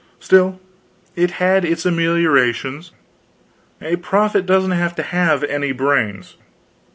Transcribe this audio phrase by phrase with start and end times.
[0.19, 0.59] Still,
[1.15, 2.89] it had its ameliorations.
[3.83, 6.37] A prophet doesn't have to have any brains.